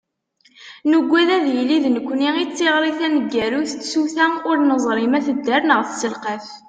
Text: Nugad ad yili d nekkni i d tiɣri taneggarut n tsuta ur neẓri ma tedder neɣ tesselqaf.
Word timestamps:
Nugad 0.89 1.29
ad 1.35 1.45
yili 1.53 1.77
d 1.83 1.85
nekkni 1.89 2.29
i 2.41 2.43
d 2.47 2.49
tiɣri 2.57 2.91
taneggarut 2.97 3.71
n 3.75 3.79
tsuta 3.81 4.27
ur 4.49 4.57
neẓri 4.67 5.07
ma 5.11 5.19
tedder 5.25 5.61
neɣ 5.65 5.79
tesselqaf. 5.87 6.45